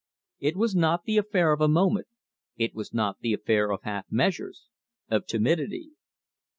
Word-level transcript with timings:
It 0.39 0.55
was 0.57 0.75
not 0.75 1.03
the 1.03 1.19
affair 1.19 1.51
of 1.53 1.61
a 1.61 1.67
moment. 1.67 2.07
It 2.57 2.73
was 2.73 2.91
not 2.91 3.19
the 3.19 3.33
affair 3.35 3.69
of 3.71 3.83
half 3.83 4.07
measures, 4.09 4.65
of 5.11 5.27
timidity. 5.27 5.91